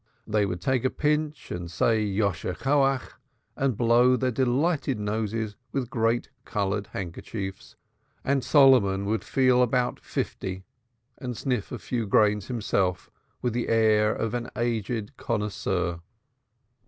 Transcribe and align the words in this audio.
They 0.25 0.47
would 0.47 0.61
take 0.61 0.83
a 0.83 0.89
pinch 0.89 1.51
and 1.51 1.69
say, 1.69 2.03
"May 2.05 2.19
thy 2.19 2.31
strength 2.33 2.65
increase," 2.65 3.11
and 3.55 3.77
blow 3.77 4.15
their 4.17 4.31
delighted 4.31 4.99
noses 4.99 5.55
with 5.71 5.91
great 5.91 6.31
colored 6.43 6.87
handkerchiefs, 6.87 7.75
and 8.23 8.43
Solomon 8.43 9.05
would 9.05 9.23
feel 9.23 9.61
about 9.61 9.99
fifty 9.99 10.63
and 11.19 11.37
sniff 11.37 11.71
a 11.71 11.77
few 11.77 12.07
grains 12.07 12.47
himself 12.47 13.11
with 13.43 13.53
the 13.53 13.67
air 13.69 14.11
of 14.11 14.33
an 14.33 14.49
aged 14.55 15.17
connoisseur. 15.17 15.99